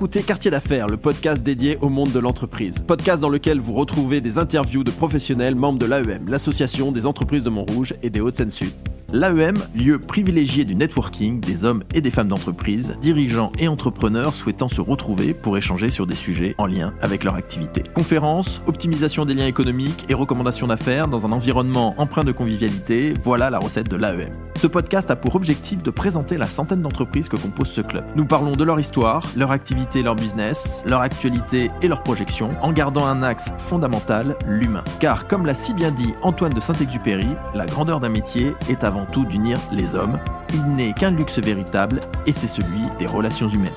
[0.00, 2.76] Écoutez Quartier d'affaires, le podcast dédié au monde de l'entreprise.
[2.78, 7.44] Podcast dans lequel vous retrouvez des interviews de professionnels membres de l'AEM, l'association des entreprises
[7.44, 8.72] de Montrouge et des Hauts-de-Seine-Sud.
[9.12, 14.68] L'AEM, lieu privilégié du networking des hommes et des femmes d'entreprise, dirigeants et entrepreneurs souhaitant
[14.68, 17.82] se retrouver pour échanger sur des sujets en lien avec leur activité.
[17.92, 23.50] Conférences, optimisation des liens économiques et recommandations d'affaires dans un environnement empreint de convivialité, voilà
[23.50, 24.30] la recette de l'AEM.
[24.54, 28.04] Ce podcast a pour objectif de présenter la centaine d'entreprises que compose ce club.
[28.14, 32.72] Nous parlons de leur histoire, leur activité, leur business, leur actualité et leurs projections, en
[32.72, 34.84] gardant un axe fondamental, l'humain.
[35.00, 38.99] Car comme l'a si bien dit Antoine de Saint-Exupéry, la grandeur d'un métier est avant
[39.06, 40.18] tout d'unir les hommes.
[40.54, 43.70] Il n'est qu'un luxe véritable et c'est celui des relations humaines.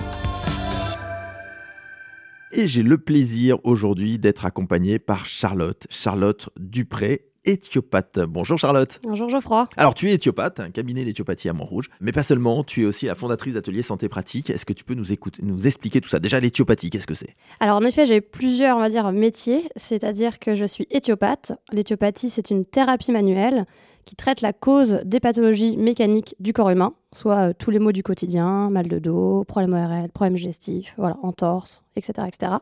[2.51, 8.19] Et j'ai le plaisir aujourd'hui d'être accompagné par Charlotte, Charlotte Dupré, éthiopathe.
[8.19, 8.99] Bonjour Charlotte.
[9.03, 9.67] Bonjour Geoffroy.
[9.75, 13.07] Alors tu es éthiopathe, un cabinet d'éthiopathie à Montrouge, mais pas seulement, tu es aussi
[13.07, 14.49] la fondatrice d'Atelier Santé Pratique.
[14.49, 16.19] Est-ce que tu peux nous, écouter, nous expliquer tout ça?
[16.19, 17.35] Déjà l'éthiopathie, qu'est-ce que c'est?
[17.59, 21.53] Alors en effet, j'ai plusieurs on va dire, métiers, c'est-à-dire que je suis éthiopathe.
[21.71, 23.65] L'éthiopathie, c'est une thérapie manuelle
[24.05, 27.91] qui traite la cause des pathologies mécaniques du corps humain, soit euh, tous les maux
[27.91, 32.53] du quotidien, mal de dos, problème ORL, problème digestif, voilà, entorse, etc., etc.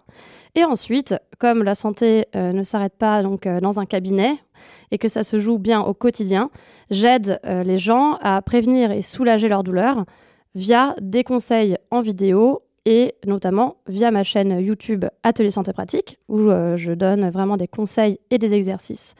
[0.55, 4.37] Et ensuite, comme la santé euh, ne s'arrête pas donc euh, dans un cabinet
[4.91, 6.51] et que ça se joue bien au quotidien,
[6.89, 10.05] j'aide les gens à prévenir et soulager leurs douleurs
[10.53, 16.49] via des conseils en vidéo et notamment via ma chaîne YouTube Atelier Santé Pratique, où
[16.75, 19.15] je donne vraiment des conseils et des exercices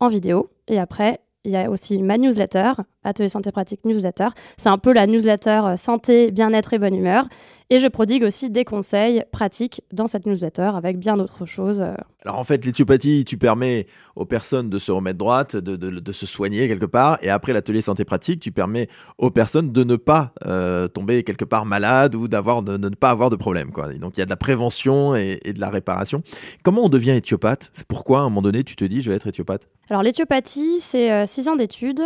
[0.00, 0.48] en vidéo.
[0.68, 2.72] Et après, il y a aussi ma newsletter,
[3.06, 4.28] Atelier Santé Pratique Newsletter.
[4.56, 7.26] C'est un peu la newsletter euh, santé, bien-être et bonne humeur.
[7.68, 11.80] Et je prodigue aussi des conseils pratiques dans cette newsletter avec bien d'autres choses.
[11.80, 11.94] Euh.
[12.24, 16.26] Alors en fait, l'éthiopathie, tu permets aux personnes de se remettre droite, de, de, se
[16.26, 17.18] soigner quelque part.
[17.22, 21.44] Et après l'atelier santé pratique, tu permets aux personnes de ne pas euh, tomber quelque
[21.44, 23.72] part malade ou d'avoir de, ne pas avoir de problème.
[23.72, 23.92] Quoi.
[23.94, 26.22] donc il y a de la prévention et, de la réparation.
[26.62, 27.72] Comment on devient éthiopathe?
[27.88, 29.68] Pourquoi à un moment donné tu te dis je vais être éthiopathe?
[29.90, 32.02] Alors l'éthiopathie, c'est 6 ans d'études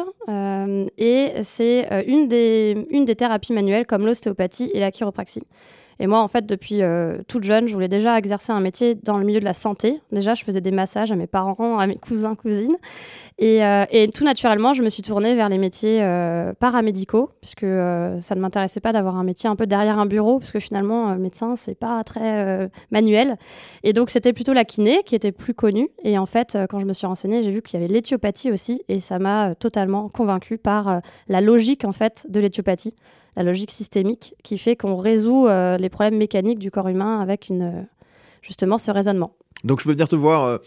[0.99, 5.45] et c'est euh, une, des, une des thérapies manuelles comme l'ostéopathie et la chiropraxie.
[6.03, 9.19] Et moi, en fait, depuis euh, toute jeune, je voulais déjà exercer un métier dans
[9.19, 10.00] le milieu de la santé.
[10.12, 12.77] Déjà, je faisais des massages à mes parents, à mes cousins, cousines.
[13.38, 13.84] Et, euh,
[14.15, 16.00] tout naturellement, je me suis tournée vers les métiers
[16.59, 20.53] paramédicaux, puisque ça ne m'intéressait pas d'avoir un métier un peu derrière un bureau, parce
[20.53, 23.37] que finalement, médecin, c'est pas très manuel.
[23.83, 25.91] Et donc, c'était plutôt la kiné qui était plus connue.
[26.03, 28.83] Et en fait, quand je me suis renseignée, j'ai vu qu'il y avait l'éthiopathie aussi,
[28.89, 32.94] et ça m'a totalement convaincue par la logique en fait de l'éthiopathie
[33.36, 37.48] la logique systémique qui fait qu'on résout euh, les problèmes mécaniques du corps humain avec
[37.48, 37.82] une, euh,
[38.42, 39.32] justement ce raisonnement.
[39.65, 40.59] Donc je peux venir te voir, euh,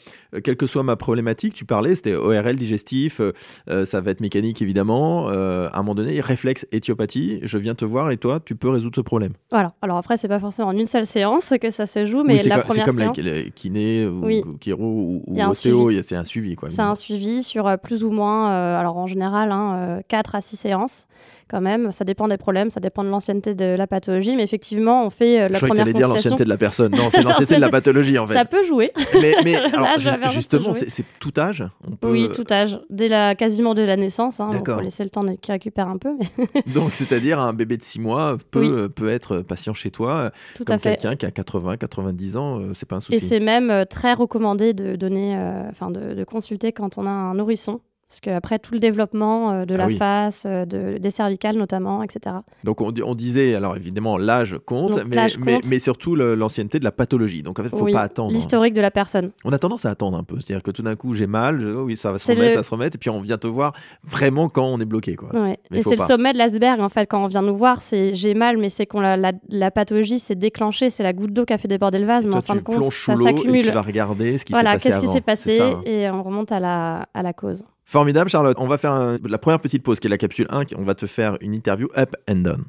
[0.44, 3.22] quelle que soit ma problématique, tu parlais, c'était ORL digestif,
[3.68, 8.12] ça va être mécanique évidemment, à un moment donné, réflexe éthiopathie, je viens te voir
[8.12, 9.34] et toi, tu peux résoudre ce problème.
[9.52, 12.42] Voilà, alors après, c'est pas forcément en une seule séance que ça se joue, mais
[12.44, 13.16] la première séance...
[13.16, 14.44] C'est comme la kiné ou, oui.
[14.78, 16.56] ou, ou ostéo, c'est un suivi.
[16.70, 21.08] C'est un suivi sur plus ou moins, alors en général, hein, 4 à 6 séances
[21.50, 21.92] quand même.
[21.92, 25.42] Ça dépend des problèmes, ça dépend de l'ancienneté de la pathologie, mais effectivement, on fait
[25.42, 26.92] euh, la Je première que dire l'ancienneté de la personne.
[26.92, 28.34] Non, c'est l'ancienneté de la pathologie en fait.
[28.34, 28.83] Ça peut jouer.
[29.22, 29.98] Mais, mais alors,
[30.30, 31.64] justement, c'est tout âge
[32.04, 32.80] Oui, tout âge.
[32.90, 34.40] Dès la, quasiment dès la naissance.
[34.40, 36.16] Hein, faut laisser le temps qu'il récupère un peu.
[36.74, 40.80] Donc, c'est-à-dire un bébé de 6 mois peut, peut être patient chez toi, tout comme
[40.80, 43.16] quelqu'un qui a 80, 90 ans, euh, c'est pas un souci.
[43.16, 45.38] Et c'est même euh, très recommandé de donner,
[45.70, 47.82] enfin de, de consulter quand on a un nourrisson
[48.13, 52.03] parce qu'après, tout le développement euh, de ah la face, euh, de, des cervicales notamment,
[52.03, 52.35] etc.
[52.63, 56.91] Donc on, on disait, alors évidemment, l'âge compte, mais, mais, mais, surtout l'ancienneté de la
[56.91, 57.41] pathologie.
[57.41, 58.31] Donc en fait, il ne faut pas attendre.
[58.31, 59.31] L'historique de la personne.
[59.44, 60.35] On a tendance à attendre un peu.
[60.40, 62.69] C'est-à-dire que tout d'un coup, j'ai mal, oh oui, ça va se remettre, ça se
[62.69, 65.16] remettre, et puis on vient te voir vraiment quand on est bloqué.
[65.16, 65.31] Quoi.
[65.72, 68.35] Et c'est le sommet de l'iceberg, en fait, quand on vient nous voir, c'est j'ai
[68.35, 71.57] mal, mais c'est qu'on la, la, pathologie s'est déclenchée, c'est la goutte d'eau qui a
[71.57, 73.63] fait déborder le vase, mais en fin de compte, ça s'accumule.
[73.63, 74.63] Tu vas regarder ce qui s'est passé.
[74.63, 75.81] Voilà, qu'est-ce qui s'est passé, hein.
[75.83, 77.63] et on remonte à la, à la cause.
[77.85, 78.57] Formidable, Charlotte.
[78.59, 80.63] On va faire la première petite pause qui est la capsule 1.
[80.77, 82.65] On va te faire une interview up and down.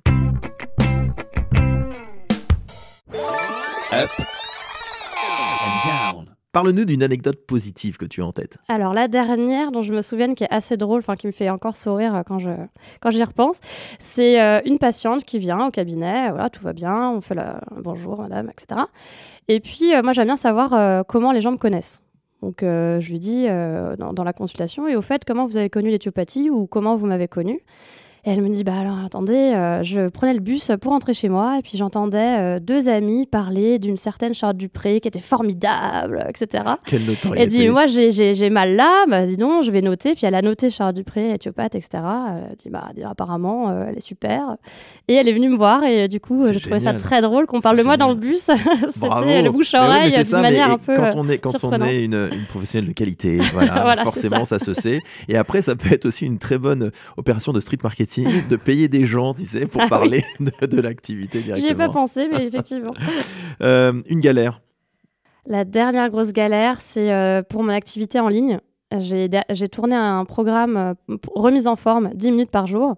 [3.92, 4.10] Up
[5.60, 6.34] and down.
[6.54, 8.58] Parle-nous d'une anecdote positive que tu as en tête.
[8.68, 11.50] Alors la dernière dont je me souviens qui est assez drôle, enfin qui me fait
[11.50, 12.50] encore sourire quand je
[13.00, 13.58] quand j'y repense,
[13.98, 17.42] c'est euh, une patiente qui vient au cabinet, voilà tout va bien, on fait le
[17.82, 18.82] bonjour madame, etc.
[19.48, 22.03] Et puis euh, moi j'aime bien savoir euh, comment les gens me connaissent.
[22.44, 25.70] Donc euh, je lui dis euh, dans, la consultation, et au fait, comment vous avez
[25.70, 27.60] connu l'éthiopathie ou comment vous m'avez connu
[28.26, 31.28] Et elle me dit, bah alors attendez, euh, je prenais le bus pour rentrer chez
[31.28, 36.24] moi et puis j'entendais euh, deux amis parler d'une certaine Charlotte Dupré qui était formidable,
[36.28, 36.64] etc.
[36.86, 37.46] Quelle Elle notoriété.
[37.48, 40.14] dit, moi j'ai- mal là, bah dis donc, je vais noter.
[40.14, 42.02] Puis elle a noté Charlotte Dupré, éthiopathe, etc.
[42.02, 44.56] Elle dit, bah apparemment, euh, elle est super.
[45.08, 47.60] Et elle est venue me voir et du coup, j'ai trouvé ça très drôle qu'on
[47.60, 48.50] parle de moi dans le bus.
[48.88, 50.94] C'était le bouche-oreille mais c'est d'une manière un peu.
[50.94, 51.88] quand on est quand on surprenante.
[51.88, 54.58] est une, une professionnelle de qualité, voilà, forcément ça.
[54.58, 55.00] se sait.
[55.28, 58.88] Et après, ça peut être aussi une très bonne opération de street marketing, de payer
[58.88, 59.90] des gens, tu sais, pour Ah oui.
[59.90, 61.92] parler de, de l'activité J'y ai pas directement.
[61.92, 62.92] pensé, mais effectivement.
[63.62, 64.60] Euh, une galère.
[65.46, 68.58] La dernière grosse galère, c'est euh, pour mon activité en ligne.
[68.98, 72.94] J'ai tourné un programme euh, remise en forme 10 minutes par jour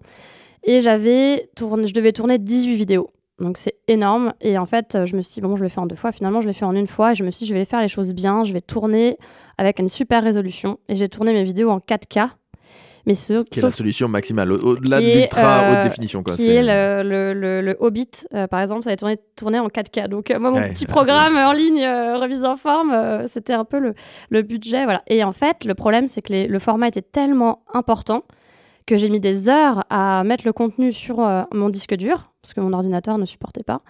[0.64, 3.10] et j'avais tourné, je devais tourner 18 vidéos.
[3.38, 4.32] Donc c'est énorme.
[4.40, 6.10] Et en fait, je me suis dit, bon, je le fais en deux fois.
[6.10, 7.82] Finalement, je l'ai fait en une fois et je me suis dit, je vais faire
[7.82, 8.44] les choses bien.
[8.44, 9.18] Je vais tourner
[9.58, 10.78] avec une super résolution.
[10.88, 12.30] Et j'ai tourné mes vidéos en 4K.
[13.06, 16.23] Mais ce, Qui est la solution maximale, au- au-delà de l'ultra euh, haute définition.
[16.25, 16.35] Quoi.
[16.35, 19.69] qui est le, le, le, le Hobbit, euh, par exemple, ça avait tourné, tourné en
[19.69, 20.08] 4K.
[20.08, 23.53] Donc, euh, moi, mon Ouais, petit programme en ligne, euh, remise en forme, euh, c'était
[23.53, 23.94] un peu le,
[24.31, 24.85] le budget.
[24.85, 25.03] Voilà.
[25.06, 28.25] Et en fait, le problème, c'est que les- le format était tellement important
[28.87, 32.55] que j'ai mis des heures à mettre le contenu sur euh, mon disque dur, parce
[32.55, 33.82] que mon ordinateur ne supportait pas.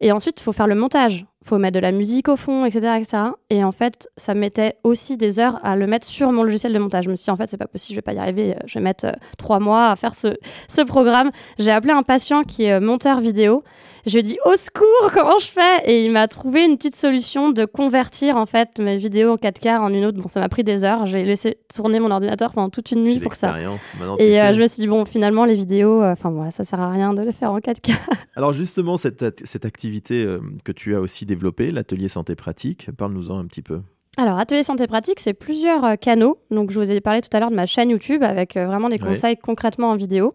[0.00, 1.24] Et ensuite, il faut faire le montage.
[1.44, 3.22] Il faut mettre de la musique au fond, etc., etc.
[3.50, 6.72] Et en fait, ça me mettait aussi des heures à le mettre sur mon logiciel
[6.72, 7.04] de montage.
[7.04, 8.54] Je me suis dit, en fait, c'est pas possible, je vais pas y arriver.
[8.66, 10.36] Je vais mettre euh, trois mois à faire ce,
[10.68, 11.30] ce programme.
[11.58, 13.64] J'ai appelé un patient qui est euh, monteur vidéo.
[14.04, 15.82] Je lui ai dit, au secours, comment je fais?
[15.84, 19.78] Et il m'a trouvé une petite solution de convertir, en fait, mes vidéos en 4K
[19.78, 20.18] en une autre.
[20.18, 21.06] Bon, ça m'a pris des heures.
[21.06, 23.52] J'ai laissé tourner mon ordinateur pendant toute une nuit pour ça.
[23.52, 26.64] Maintenant, Et euh, je me suis dit, bon, finalement, les vidéos, euh, enfin, voilà, ça
[26.64, 27.94] sert à rien de les faire en 4K.
[28.34, 33.38] Alors justement, cette, cette activité euh, que tu as aussi développée, l'atelier santé pratique, parle-nous-en
[33.38, 33.80] un petit peu.
[34.18, 36.36] Alors, Atelier Santé Pratique, c'est plusieurs euh, canaux.
[36.50, 38.90] Donc, je vous ai parlé tout à l'heure de ma chaîne YouTube avec euh, vraiment
[38.90, 39.08] des Ouais.
[39.08, 40.34] conseils concrètement en vidéo.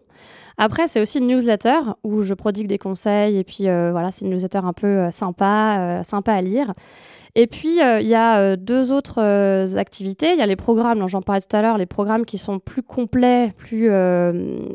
[0.56, 4.24] Après, c'est aussi une newsletter où je prodigue des conseils et puis euh, voilà, c'est
[4.24, 6.74] une newsletter un peu sympa, euh, sympa à lire.
[7.36, 10.32] Et puis, euh, il y a euh, deux autres euh, activités.
[10.32, 12.58] Il y a les programmes, dont j'en parlais tout à l'heure, les programmes qui sont
[12.58, 13.88] plus complets, plus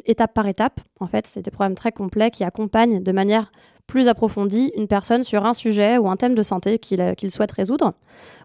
[0.06, 0.80] étape par étape.
[1.02, 3.52] En fait, c'est des programmes très complets qui accompagnent de manière
[3.94, 7.94] plus approfondie une personne sur un sujet ou un thème de santé qu'il souhaite résoudre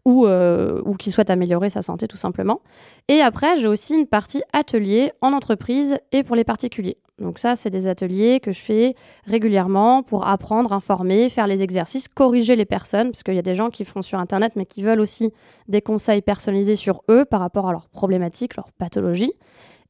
[0.04, 2.60] ou, euh, ou qu'il souhaite améliorer sa santé tout simplement.
[3.08, 6.98] Et après, j'ai aussi une partie atelier en entreprise et pour les particuliers.
[7.18, 12.08] Donc ça, c'est des ateliers que je fais régulièrement pour apprendre, informer, faire les exercices,
[12.08, 14.82] corriger les personnes, parce qu'il y a des gens qui font sur Internet, mais qui
[14.82, 15.32] veulent aussi
[15.66, 19.32] des conseils personnalisés sur eux par rapport à leurs problématiques, leurs pathologies.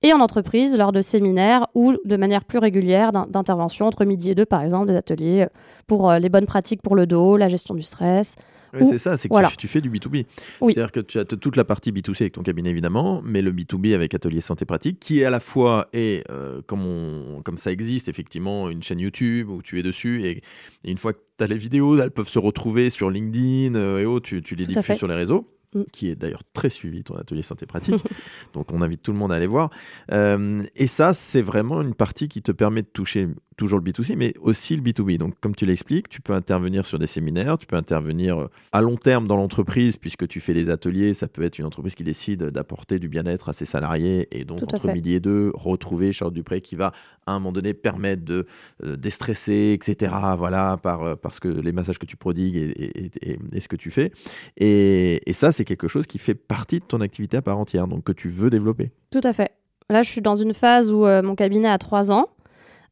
[0.02, 4.30] Et en entreprise, lors de séminaires ou de manière plus régulière d'in- d'intervention entre midi
[4.30, 5.46] et deux, par exemple, des ateliers
[5.88, 8.36] pour euh, les bonnes pratiques pour le dos, la gestion du stress,
[8.74, 9.48] Ouais, Ou- c'est ça, c'est que voilà.
[9.48, 10.26] tu, tu fais du B2B.
[10.60, 10.74] Oui.
[10.74, 13.94] C'est-à-dire que tu as toute la partie B2C avec ton cabinet évidemment, mais le B2B
[13.94, 17.72] avec Atelier Santé Pratique, qui est à la fois, et euh, comme, on- comme ça
[17.72, 20.42] existe effectivement, une chaîne YouTube où tu es dessus, et,
[20.84, 24.00] et une fois que tu as les vidéos, elles peuvent se retrouver sur LinkedIn euh,
[24.00, 25.48] et autres, tu, tu les Tout diffuses sur les réseaux.
[25.74, 25.82] Mm.
[25.92, 28.02] qui est d'ailleurs très suivi, ton atelier santé pratique.
[28.54, 29.68] Donc on invite tout le monde à aller voir.
[30.12, 33.28] Euh, et ça, c'est vraiment une partie qui te permet de toucher
[33.58, 35.18] toujours le B2C, mais aussi le B2B.
[35.18, 38.80] Donc comme tu l'expliques, tu peux intervenir sur des séminaires, tu peux intervenir euh, à
[38.80, 41.12] long terme dans l'entreprise, puisque tu fais des ateliers.
[41.12, 44.62] Ça peut être une entreprise qui décide d'apporter du bien-être à ses salariés, et donc
[44.62, 44.92] entre fait.
[44.94, 46.92] midi et deux, retrouver Charles Dupré qui va
[47.26, 48.46] à un moment donné permettre de
[48.84, 50.14] euh, déstresser, etc.
[50.38, 52.70] Voilà, par, parce que les massages que tu prodigues et,
[53.04, 54.12] et- et- et ce que tu fais.
[54.56, 57.88] Et, et ça, c'est quelque chose qui fait partie de ton activité à part entière,
[57.88, 58.92] donc que tu veux développer.
[59.10, 59.50] Tout à fait.
[59.90, 62.28] Là, je suis dans une phase où euh, mon cabinet a trois ans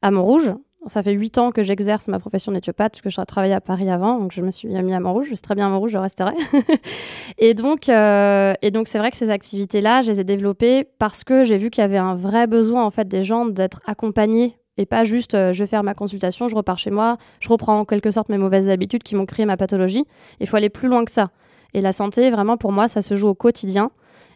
[0.03, 0.53] à Montrouge.
[0.89, 4.19] Ça fait huit ans que j'exerce ma profession d'éthiopathe, puisque je travaillais à Paris avant,
[4.19, 5.29] donc je me suis mis à Montrouge.
[5.31, 6.33] Je très bien à Montrouge, je resterai.
[7.39, 11.23] et donc, euh, et donc, c'est vrai que ces activités-là, je les ai développées parce
[11.23, 14.57] que j'ai vu qu'il y avait un vrai besoin en fait des gens d'être accompagnés
[14.77, 17.79] et pas juste euh, je vais faire ma consultation, je repars chez moi, je reprends
[17.79, 20.05] en quelque sorte mes mauvaises habitudes qui m'ont créé ma pathologie.
[20.41, 21.31] Il faut aller plus loin que ça.
[21.75, 23.91] Et la santé, vraiment, pour moi, ça se joue au quotidien.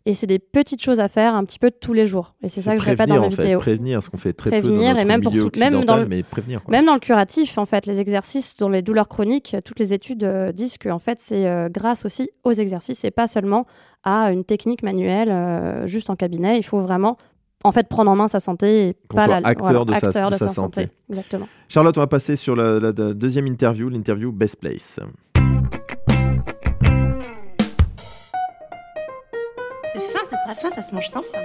[0.06, 2.34] Et c'est des petites choses à faire un petit peu tous les jours.
[2.42, 3.58] Et c'est ça que je répète dans mes vidéos.
[3.60, 6.22] prévenir, ce qu'on fait très peu Prévenir, dans et même pour même dans le- mais
[6.22, 6.62] prévenir.
[6.68, 10.24] Même dans le curatif, en fait, les exercices dans les douleurs chroniques, toutes les études
[10.24, 13.66] euh, disent que en fait, c'est euh, grâce aussi aux exercices et pas seulement
[14.02, 16.56] à une technique manuelle euh, juste en cabinet.
[16.56, 17.18] Il faut vraiment
[17.62, 20.28] en fait prendre en main sa santé et pas soit la acteur de sa- acteur
[20.30, 20.80] de de sa sa santé.
[20.84, 20.92] santé.
[21.10, 21.46] Exactement.
[21.68, 24.98] Charlotte, on va passer sur la, la- la deuxième interview, l'interview Best Place.
[30.30, 31.40] C'est fin, c'est très fin, ça se mange sans fin.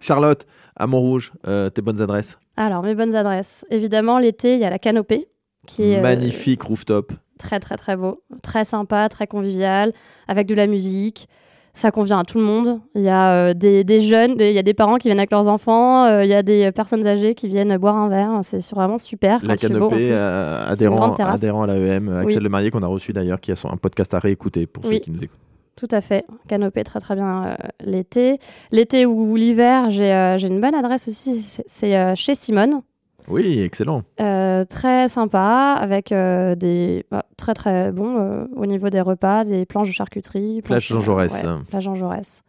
[0.00, 0.46] Charlotte,
[0.76, 2.38] à Montrouge, euh, tes bonnes adresses.
[2.56, 3.66] Alors mes bonnes adresses.
[3.70, 5.28] Évidemment, l'été, il y a la canopée
[5.66, 7.12] qui est euh, Magnifique rooftop.
[7.38, 9.92] très très très beau, très sympa, très convivial,
[10.26, 11.28] avec de la musique.
[11.74, 12.80] Ça convient à tout le monde.
[12.94, 15.30] Il y a euh, des, des jeunes, il y a des parents qui viennent avec
[15.30, 18.40] leurs enfants, euh, il y a des personnes âgées qui viennent boire un verre.
[18.42, 19.40] C'est vraiment super.
[19.44, 22.42] La beau, canopée, adhérent, adhérent à l'AEM, Axel Oui.
[22.42, 24.98] Le Marié, qu'on a reçu d'ailleurs, qui a son, un podcast à réécouter pour ceux
[24.98, 25.38] qui nous écoutent.
[25.78, 26.26] Tout à fait.
[26.48, 27.54] Canopée très très bien euh,
[27.84, 28.40] l'été.
[28.72, 31.40] L'été ou l'hiver, j'ai euh, une bonne adresse aussi.
[31.40, 32.80] C'est- euh, chez Simone.
[33.28, 34.02] Oui, excellent.
[34.20, 39.88] Euh, très sympa, avec des bah, très très bons au niveau des repas, des planches
[39.88, 40.62] de charcuterie.
[40.62, 41.32] Plage planches- Jean Jaurès.
[41.32, 42.42] ouais, plage Jean Jaurès.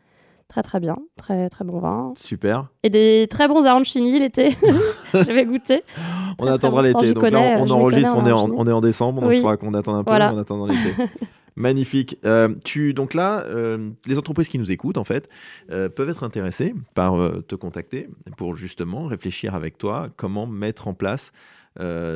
[0.47, 2.13] Très très bien, très très bon vin.
[2.17, 2.69] Super.
[2.81, 4.55] Et des très bons arancini l'été.
[5.13, 5.83] Je vais goûter.
[6.39, 7.13] On Très, attendra l'été.
[7.13, 9.37] Donc là, on, enregistre, on est en, on est en décembre, donc il Oui.
[9.41, 10.33] faudra qu'on attende un peu Voilà.
[10.33, 10.95] en attendant l'été.
[11.55, 12.17] Magnifique.
[12.25, 15.29] Euh, tu, donc là, euh, les entreprises qui nous écoutent, en fait,
[15.71, 17.15] euh, peuvent être intéressées par
[17.47, 21.31] te contacter pour justement réfléchir avec toi comment mettre en place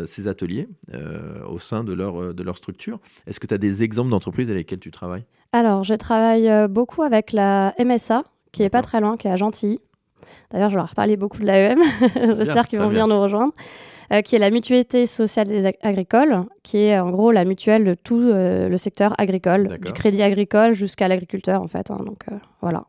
[0.05, 0.67] ces ateliers
[1.47, 2.99] au sein de leur, de leur structure.
[3.27, 5.23] Est-ce que tu as des exemples d'entreprises avec lesquelles tu travailles?
[5.53, 9.37] Alors, je travaille beaucoup avec la MSA, qui est pas très loin, qui est à
[9.37, 9.79] Gentilly.
[10.51, 11.79] D'ailleurs, je vais leur parler beaucoup de l'AEM.
[12.15, 13.53] J'espère qu'ils vont venir nous rejoindre.
[14.11, 17.85] Euh, qui est la mutualité sociale des ag- agricoles, qui est en gros la mutuelle
[17.85, 21.89] de tout euh, le secteur agricole, du crédit agricole jusqu'à l'agriculteur en fait.
[21.89, 22.83] hein, donc euh, voilà.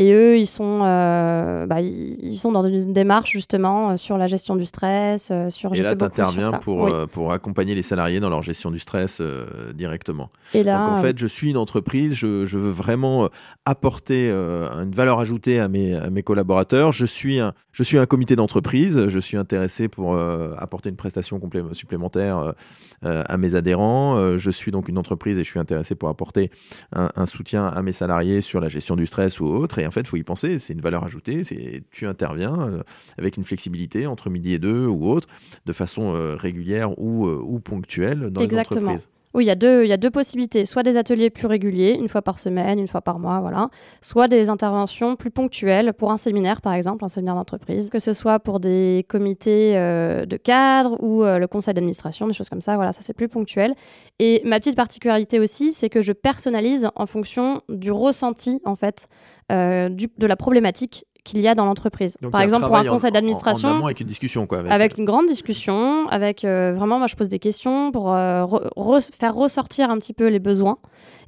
[0.00, 4.28] Et eux, ils sont, euh, bah, ils, sont dans une démarche justement euh, sur la
[4.28, 5.74] gestion du stress, euh, sur.
[5.74, 6.90] Et là, tu interviens pour, Oui.
[7.12, 9.20] pour accompagner les salariés dans leur gestion du stress
[9.74, 10.30] directement.
[10.54, 13.28] Et là, Donc en fait, je suis une entreprise, je, je veux vraiment
[13.66, 16.92] apporter une valeur ajoutée à mes, à mes collaborateurs.
[16.92, 21.38] Je suis un, je suis un comité d'entreprise, je suis intéressé pour apporter une prestation
[21.72, 22.54] supplémentaire
[23.02, 24.38] à mes adhérents.
[24.38, 26.50] Je suis donc une entreprise et je suis intéressé pour apporter
[26.94, 29.78] un, un soutien à mes salariés sur la gestion du stress ou autre.
[29.78, 32.82] Et en fait, il faut y penser, c'est une valeur ajoutée, c'est tu interviens euh,
[33.18, 35.26] avec une flexibilité entre midi et deux ou autre,
[35.66, 38.92] de façon euh, régulière ou, euh, ou ponctuelle dans Exactement.
[38.92, 39.08] les entreprises.
[39.32, 40.64] Oui, il y, a deux, y a deux possibilités.
[40.66, 43.68] Soit des ateliers plus réguliers, une fois par semaine, une fois par mois, voilà.
[44.00, 47.90] Soit des interventions plus ponctuelles pour un séminaire, par exemple, un séminaire d'entreprise.
[47.90, 52.32] Que ce soit pour des comités euh, de cadre ou euh, le conseil d'administration, des
[52.32, 52.74] choses comme ça.
[52.74, 53.74] Voilà, ça c'est plus ponctuel.
[54.18, 59.06] Et ma petite particularité aussi, c'est que je personnalise en fonction du ressenti, en fait,
[59.52, 62.16] euh, de la problématique qu'il y a dans l'entreprise.
[62.32, 63.84] Par exemple, pour un conseil d'administration.
[63.84, 64.58] Avec une discussion, quoi.
[64.60, 68.42] Avec, Avec une grande discussion, avec euh, vraiment, moi je pose des questions pour euh,
[68.44, 70.78] re- re- faire ressortir un petit peu les besoins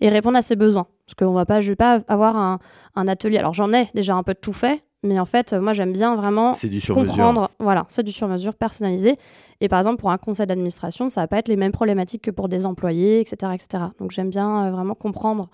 [0.00, 0.86] et répondre à ces besoins.
[1.06, 2.58] Parce qu'on va pas, je vais pas avoir un,
[2.96, 3.38] un atelier.
[3.38, 5.92] Alors j'en ai déjà un peu de tout fait, mais en fait, euh, moi j'aime
[5.92, 7.10] bien vraiment C'est du sur-mesure.
[7.12, 7.50] comprendre.
[7.58, 9.16] Voilà, c'est du sur-mesure personnalisé.
[9.60, 12.30] Et par exemple, pour un conseil d'administration, ça va pas être les mêmes problématiques que
[12.30, 13.84] pour des employés, etc., etc.
[14.00, 15.48] Donc j'aime bien euh, vraiment comprendre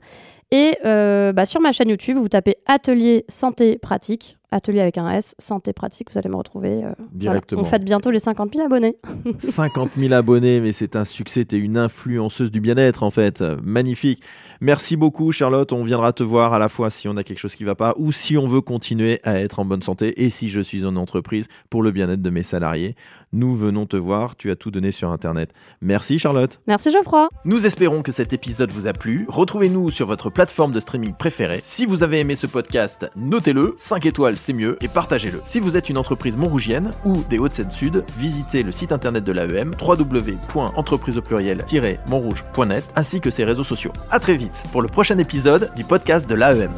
[0.51, 5.09] Et euh, bah, sur ma chaîne YouTube, vous tapez Atelier Santé Pratique, Atelier avec un
[5.11, 6.69] S, Santé Pratique, vous allez me retrouver.
[6.69, 6.95] euh, voilà.
[7.11, 7.61] Directement.
[7.61, 8.95] On fête bientôt les 50 000 abonnés.
[9.39, 11.43] 50 000 abonnés, mais c'est un succès.
[11.43, 13.43] Tu es une influenceuse du bien-être, en fait.
[13.61, 14.23] Magnifique.
[14.61, 15.73] Merci beaucoup, Charlotte.
[15.73, 17.93] On viendra te voir à la fois si on a quelque chose qui va pas
[17.97, 20.95] ou si on veut continuer à être en bonne santé et si je suis en
[20.95, 22.95] entreprise pour le bien-être de mes salariés.
[23.33, 24.37] Nous venons te voir.
[24.37, 25.51] Tu as tout donné sur Internet.
[25.81, 26.61] Merci, Charlotte.
[26.67, 27.27] Merci Geoffroy.
[27.43, 29.25] Nous espérons que cet épisode vous a plu.
[29.27, 31.59] Retrouvez-nous sur votre plateforme de streaming préférée.
[31.63, 35.41] Si vous avez aimé ce podcast, notez-le, 5 étoiles c'est mieux, et partagez-le.
[35.45, 39.73] Si vous êtes une entreprise montrougienne ou des Hauts-de-Seine-Sud, visitez le site internet de l'AEM,
[39.81, 43.93] www.entreprise au pluriel-montrouge.net, ainsi que ses réseaux sociaux.
[44.11, 46.71] A très vite pour le prochain épisode du podcast de l'AEM.